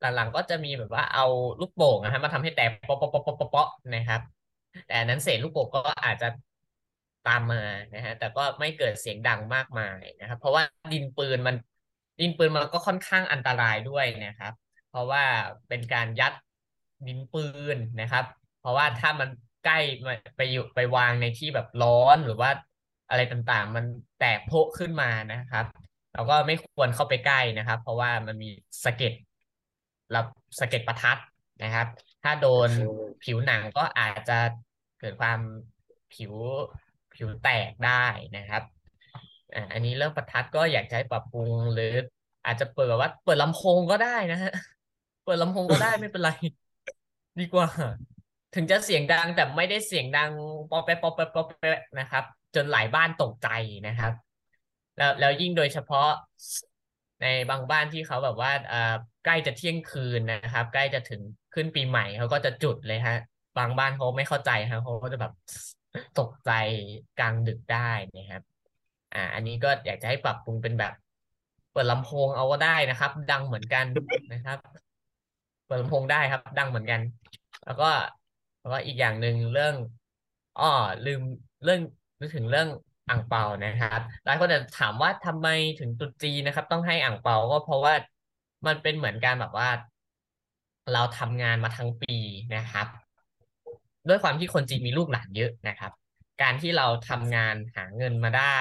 [0.00, 1.26] หลังๆก็จะมีแบบว่าเอา
[1.60, 4.20] ลูกโป่งนะฮะมาทำให้แตกเปาะเปาะเปาะเปาะเปาะเปาะนะครับ
[4.86, 6.28] แต่อันนั้นเศษลูกโป่งก็อาจจะ
[7.28, 7.62] ตามมา
[7.94, 11.56] นะฮะ แต่ก็ไม่เกิดเสียงดังมากมายนะครับ เพราะว่าดินปืนมัน
[12.20, 14.52] ดินปืนมันก็ค่อนข้างอันตรายด้วยนะครับ
[14.90, 15.24] เพราะว่า
[15.68, 16.32] เป็นการยัด
[17.06, 18.24] ดินปืนนะครับ
[18.60, 19.28] เพราะว่าถ้ามัน
[19.64, 22.50] ใกล้มาไปอยู่ไปวางในที่แบบร้อนหรือว่า
[23.10, 23.84] อะไรต่างๆ มัน
[24.20, 25.66] แตกโพะขึ้นมานะครับ
[26.14, 28.50] เราก็ไม่ควรเข้าไปใกล้นะครับ เพราะว่ามันมี
[28.84, 29.12] สะเก็ด
[30.14, 30.26] รับ
[30.58, 31.18] สะเก็ดประทัด
[31.64, 31.86] นะครับ
[32.22, 32.94] ถ้าโดนโอ้
[33.24, 34.38] ผิวหนังก็อาจจะ
[35.00, 35.40] เกิดความ
[36.14, 36.32] ผิว
[37.14, 38.04] ผิวแตกได้
[38.36, 38.62] นะครับ
[39.54, 41.92] อ่าอันนี้เรื่องประทัดก็อยากจะให้ปรับปรุงหรือ
[42.46, 44.52] อาจจะเปิดแบบว่า เปิดลำโพงก็ได้นะฮะ
[45.24, 46.30] เปิดลำโพงก็ได้ไม่เป็นไร
[47.40, 47.68] ดีกว่า
[48.54, 50.30] ถึงจะเสียงดังแต่ไม่ได้เสียงดัง
[50.70, 53.48] ป๊อปแป๊ะป๊อปแป๊ะป๊อปแป๊ะนะครับ จนหลายบ้านตกใจ
[53.86, 54.12] นะครับ
[54.96, 56.08] แล้วแล้วยิ่งโดยเฉพาะ
[57.22, 61.22] ในบางบ้านที่เขาแบบว่าเอ่อใกล้จะเที่ยงคืนนะครับ ใกล้จะถึง
[61.54, 63.16] ขึ้นปีใหม่เขาก็จะจุดเลยฮะ
[63.58, 65.32] บางบ้านเขาไม่เข้าใจฮะเขาก็จะแบบ
[66.18, 66.50] ตกใจ
[67.18, 68.42] กลางดึกได้นะครับ
[69.14, 70.92] อ่า อันนี้ก็อยากจะให้ปรับปรุงเป็นแบบ
[71.72, 73.86] เปิดลำโพงเอาก็ได้นะครับ ดังเหมือนกัน
[74.32, 74.58] นะครับ
[75.66, 77.00] เปิดลำโพงได้ครับ ดังเหมือนกัน
[77.64, 77.90] แล้วก็
[78.62, 79.74] แล้วก็อีกอย่างหนึ่งเรื่อง
[80.60, 80.72] อ้อ
[81.06, 81.22] ลืม
[81.64, 81.80] เรื่อง
[82.20, 82.68] นึกถึงเรื่อง
[83.08, 85.48] อ่างเปานะครับหลายคนจะถามว่าทำไม
[85.80, 87.94] ถึงตรุษจีนนะครับ ต้องให้อ่างเปาก็เพราะว่า
[88.66, 89.68] มันเป็นเหมือนการแบบว่า
[90.92, 92.16] เราทำงานมาทั้งปี
[92.56, 92.86] นะครับ
[94.08, 95.92] ด้วยความที่คนจีนมีลูกหลานเยอะนะครับ
[96.42, 98.60] การที่เราทำงานหาเงินมาได้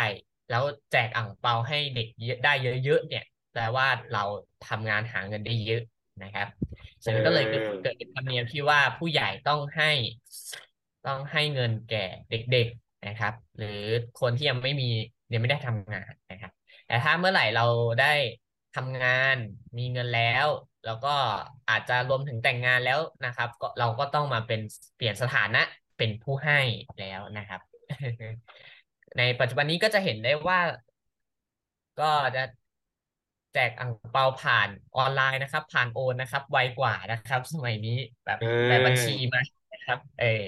[0.50, 2.54] แล้วแจกอ่างเปาให้เด็กเยอะได้
[2.86, 4.24] เยอะๆเนี่ยแปลว่าเรา
[4.68, 5.82] ทำงานหาเงินได้เยอะ
[6.24, 6.48] นะครับ
[7.06, 9.92] ฉันก็เลยเกิดเกิดเป็นธรรมเนียมที่ว่าผู้ใหญ่ต้องให้
[11.04, 13.68] ต้องให้เงินแก่เด็ก ๆนะครับ หรือ
[14.22, 14.90] คนที่ยังไม่มี
[15.32, 16.52] ยังไม่ได้ทำงานนะครับ
[16.88, 17.66] แต่ถ้าเมื่อไหร่เรา
[18.02, 18.14] ได้
[18.76, 19.36] ทำงาน
[19.78, 20.48] มีเงินแล้ว
[20.86, 21.16] แล้วก็
[21.70, 24.60] อาจจะรวมถึงแต่งงานแล้วนะครับ ก็เราก็ต้องมาเป็น
[24.96, 25.62] เปลี่ยนสถานะ
[25.98, 26.60] เป็นผู้ให้
[27.00, 27.62] แล้วนะครับ
[29.18, 30.60] ในปัจจุบันนี้ก็จะเห็นได้ว่า
[32.00, 32.44] ก็จะ
[33.54, 39.42] แจกอ่างเปาผ่านออนไลน์นะครับ ผ่านโอนนะครับ ไวกว่านะครับ สมัยนี้แบบอ่แบบบัญชีามา
[39.74, 40.48] นะครับ เออ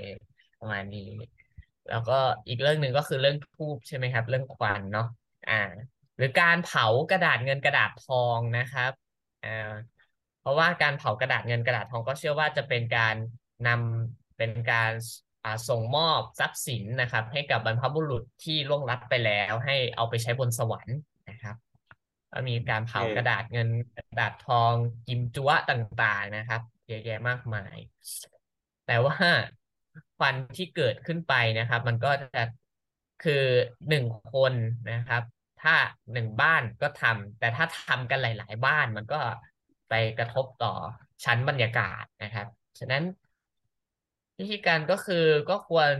[0.59, 1.09] ประมาณนี้
[1.89, 5.07] แล้วก็อีกเรื่องหนึ่งก็คือเรื่องธูปใช่ไหมครับ เรื่องควันเนาะ
[5.49, 5.61] อ่า
[6.17, 8.91] หรือการเผากระดาษเงินกระดาษทองนะครับ
[9.45, 9.71] อ่า
[10.41, 13.15] เพราะว่าการเผากระดาษเงินกระดาษทองก็เชื่อว่าจะเป็นการ
[13.67, 14.91] นำเป็นการ
[15.45, 21.12] อ่าส่งมอบทรัพย์สินนะครับ ให้กับบรรพบุรุษที่ล่วงลับไปแล้ว ให้เอาไปใช้บนสวรรค์นะครับ
[22.33, 24.73] ก็มีการเผากระดาษเงินกระดาษทอง
[25.07, 27.77] กิมจั๊วต่างๆนะครับเยอะแยะมากมาย
[28.87, 29.15] แต่ว่า
[30.17, 32.43] ควันที่เกิดขึ้นไปนะครับ มันก็จะ
[33.23, 33.43] คือ
[33.89, 34.53] หนึ่งคน
[34.91, 35.23] นะครับ
[35.61, 35.75] ถ้า
[36.13, 39.19] หนึ่งบ้านก็ทำแต่ถ้าทำกันหลาย ๆ บ้านมันก็
[39.89, 40.73] ไปกระทบต่อ
[41.25, 42.47] ชั้นบรรยากาศนะครับ
[42.79, 43.03] ฉะนั้น
[44.39, 45.91] วิธีการก็คือก็ควร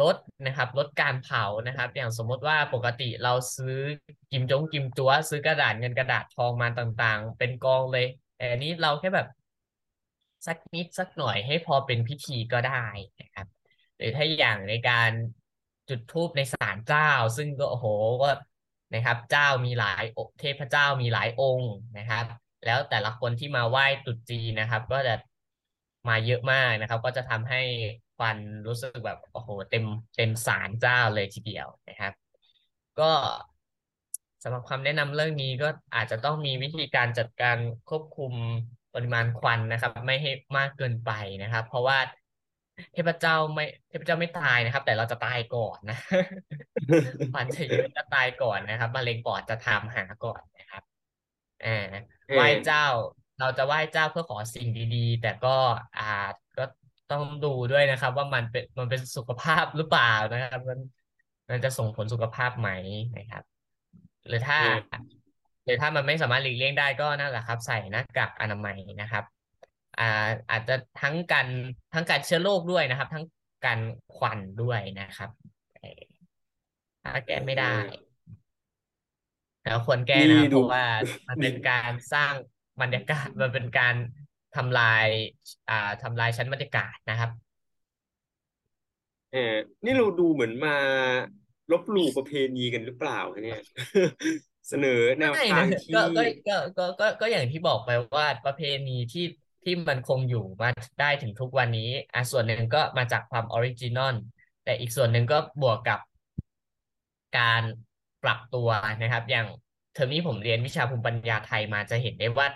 [0.00, 3.78] ลดนะครับลดการเผานะครับ อย่างสมมติว่าปกติเราซื้อ
[4.30, 9.26] กิมจงกิมจัวซื้อกระดาษเงินกระดาษทองมาต่างๆ เป็นกองเลยแต่อันนี้เราแค่แบบ
[10.46, 12.84] สักนิดสักหน่อยให้พอเป็นพิธีก็ได้
[13.20, 13.46] นะครับ
[13.96, 15.10] หรือถ้าอย่างในการ
[15.88, 17.86] จุดธูปในศาลเจ้า ซึ่งก็โอ้โห
[18.22, 18.30] ก็
[18.94, 20.02] นะครับ เจ้ามีหลาย
[20.40, 22.24] เทพเจ้ามีหลายองค์นะครับ
[22.64, 25.14] แล้วแต่ละคนที่มาไหว้ตรุษจีนนะครับ ก็จะ
[26.08, 27.62] มาเยอะมากนะครับ ก็จะทำให้
[28.22, 29.84] ควันรู้สึกแบบโอ้โหเต็ม
[30.16, 32.12] เต็มศาลเจ้าเลยทีเดียวนะครับ
[33.00, 33.10] ก็
[34.42, 37.56] สำหรับคำแนะนำเรื่องนี้ก็อาจจะต้องมีวิธีการจัดการ
[37.90, 38.32] ควบคุม
[38.94, 41.10] ปริมาณควันนะครับ ไม่ให้มากเกินไป
[41.42, 41.98] นะครับ เพราะว่า
[42.94, 45.98] เทพเจ้าไม่เทพเจ้าไม่ตายนะครับ แต่เราจะตายก่อนนะ
[47.32, 50.82] ควันจะเยอะจะตายก่อนนะครับมะเร็งปอดจะทำหาก่อนนะครับ
[51.64, 51.86] อ่า
[52.34, 52.86] ไหว้เจ้า
[53.40, 55.56] เราจะไหว้เจ้าเพื่อขอสิ่งดี ๆ แต่ก็
[55.98, 56.64] อาจก็
[57.12, 60.78] ต้องดูด้วยนะครับ ว่ามันเป็นมันเป็นสุขภาพหรือเปล่านะครับ มัน
[61.50, 62.70] มันจะส่งผลสุขภาพไหม
[63.16, 63.44] นะครับ
[64.28, 64.78] หรือถ้าอืม
[65.64, 69.24] หรือถ้ามันไม่สามารถหลีกเลี่ยงได้ก็นั่นแหละครับ ใส่หน้ากากอนามัยนะครับ
[69.98, 71.46] อ่าอาจจะทั้งการ
[71.94, 73.24] ทั้งการเชื้อโรคด้วยนะครับ ทั้ง
[73.66, 73.80] การ
[74.14, 75.30] ควันด้วยนะครับ
[75.74, 76.02] เอ่อ
[77.02, 77.76] ถ้าแก้ไม่ได้
[79.64, 80.84] แล้วควรแก้นะครับนี่เพดูราะว่า
[81.28, 82.34] มันเป็นการสร้าง
[82.80, 83.94] บรรยากาศมันเป็นการ
[84.56, 85.06] ทำลาย
[85.70, 87.30] อ่าทำลายชั้นบรรยากาศนะครับ
[89.32, 90.76] เออนี่เราดูเหมือนมา
[91.72, 93.60] ลบหลู่ประเพณีกันหรือเปล่าคะเนี่ย
[94.68, 99.26] เสนอแนวไม่ทางนะที่ก็ก็ก็ก็ก็ก็อย่างที่บอกไปว่าประเพณีที่
[99.64, 100.68] ที่มันคงอยู่มา
[101.00, 104.14] ได้ถึงทุกวันนี้อะส่วนหนึ่งก็มาจากความ original
[104.64, 106.00] แต่อีกส่วนหนึ่งก็บวกกับ
[107.38, 107.62] การ
[108.24, 108.68] ปรับตัว
[109.02, 109.46] นะครับ อย่าง
[109.94, 112.46] เทอมนี้ผมเรียนวิชาภูมิปัญญาไทยมาจะเห็นได้ว่า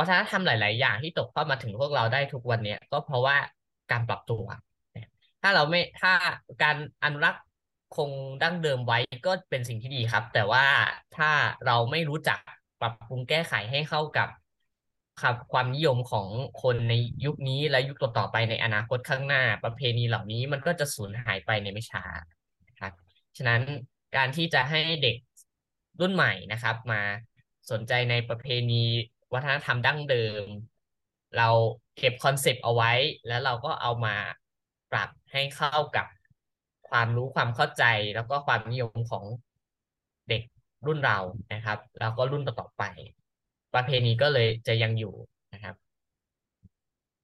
[0.00, 3.36] วัฒนธรรมหลาย ๆ อย่างที่ตกเข้ามาถึงพวกเราได้ทุกวันเนี้ยก็เพราะว่า
[3.90, 4.44] การปรับตัว
[5.42, 6.12] ถ้าเราไม่ถ้า
[6.62, 7.42] การอนุรักษ์
[7.96, 8.10] คง
[8.42, 10.66] ดั้งเดิมไว้ก็เป็นสิ่งที่ดีครับ แต่ว่า
[11.16, 11.30] ถ้า
[11.66, 12.38] เราไม่รู้จัก
[12.80, 14.28] ปรับปรุงแก้ไขให้เข้ากับ
[15.22, 16.28] ครับความนิยมของ
[16.62, 22.04] คนในยุคนี้และยุคต่อๆไปในอนาคตข้างหน้า ประเพณีเหล่านี้มันก็จะสูญหายไปในไม่ช้า
[22.80, 22.92] ครับ
[23.36, 23.60] ฉะนั้น
[24.16, 25.16] การที่จะให้เด็ก
[26.00, 27.00] รุ่นใหม่นะครับ มา
[27.70, 28.84] สนใจในประเพณี
[29.34, 30.44] วัฒนธรรมดั้งเดิม
[31.36, 31.48] เรา
[31.98, 32.92] เก็บคอนเซปต์เอาไว้
[33.28, 34.14] แล้วเราก็เอามา
[34.92, 36.06] ปรับให้เข้ากับ
[36.88, 39.24] ความรู้ความเข้าใจแล้วก็ความนิยมของ
[40.28, 40.42] เด็ก
[40.86, 41.18] รุ่นเรา
[41.54, 42.82] นะครับ แล้วก็รุ่นต่อๆไป
[43.74, 45.14] ประเพณีก็เลยจะยังอยู่
[45.52, 45.74] นะครับ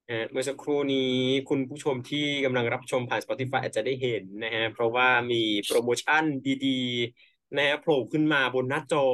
[0.07, 1.13] เออเมื่อสักครู่นี้
[1.49, 6.25] คุณผู้ชมที่กำลังรับชมผ่าน Spotify อาจจะได้เห็นนะฮะเพราะว่ามีโปรโมชั่น
[6.67, 9.05] ดีๆนะฮะโผล่ขึ้นมาบนหน้าจอ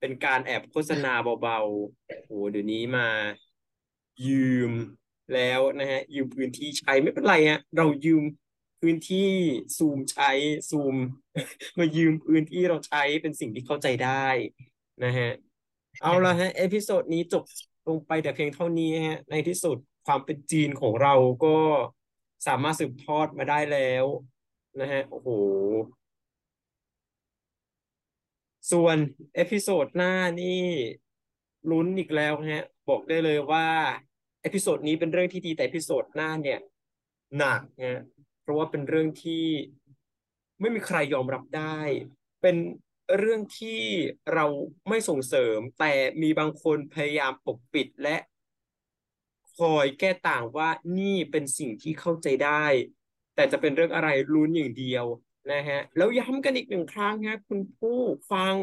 [0.00, 3.08] เป็นการแอบโฆษณาเบาๆโอ้โหเดี๋ยวนี้มา
[4.26, 4.70] ยืม
[5.34, 8.22] แล้วนะฮะ ยืมพื้นที่ใช้ไม่เป็นไรฮะ เรายืม
[8.80, 9.30] พื้นที่
[9.78, 10.30] ซูมใช้
[10.70, 10.96] ซูม
[11.78, 14.26] มายืมพื้นที่เราใช้เป็นสิ่งที่เข้าใจได้
[15.04, 15.30] นะฮะ
[16.02, 17.44] เอาละฮะ episode นี้จบ
[17.88, 21.56] ลงไปแต่เพียงเท่านี้ฮะ ในที่สุดความเป็นจีนของเราก็
[22.46, 24.04] สามารถสืบทอดมาได้แล้ว
[24.80, 25.28] นะฮะ โอ้โห
[28.70, 28.96] ส่วน
[29.34, 30.64] episode หน้านี่
[31.70, 33.66] ลุ้นอีกแล้วฮะ บอกได้เลยว่า
[34.42, 36.60] episode นี้เป็นเรื่องที่ดีแต่ episode หน้าเนี่ย
[37.38, 38.02] หนักฮะ
[38.42, 39.46] เพราะว่าเป็นเรื่องที่
[40.60, 41.78] ไม่มีใครยอมรับได้
[42.42, 42.56] เป็น
[43.18, 43.80] เรื่องที่
[44.34, 44.46] เรา
[44.88, 48.16] ไม่ส่งเสริม แต่มีบางคนพยายามปกปิดและ
[49.56, 52.64] คอยแก้ต่างว่านี่เป็นสิ่งที่เข้าใจได้
[53.34, 55.04] แต่จะเป็นเรื่องอะไรลุ้นอย่างเดียว
[55.52, 57.98] นะฮะแล้วย้ำกันอีกหนึ่งครั้งฮะคุณผู้
[58.32, 58.54] ฟัง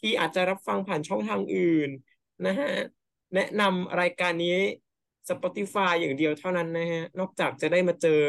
[0.00, 1.90] ที่อาจจะรับฟังผ่านช่องทางอื่น
[2.46, 2.70] นะฮะ
[3.34, 4.58] แนะนำรายการนี้
[5.28, 8.22] Spotify อย่างเดียวเท่านั้นนะฮะนอกจากจะได้มาเจอ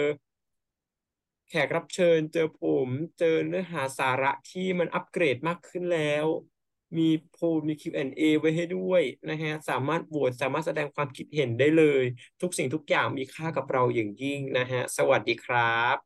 [1.50, 2.90] แขกรับเชิญ เจอผม
[3.20, 6.26] เจอเนื้อหาสาระที่มันอัปเกรดมากขึ้นแล้ว
[6.98, 12.04] มีโพลมี Q&A ไว้ให้ด้วยนะฮะสามารถโหวตสามารถแสดงความคิดเห็นได้เลย
[12.42, 16.05] ทุกสิ่งทุกอย่างมีค่ากับเราอย่างยิ่งนะฮะสวัสดีครับ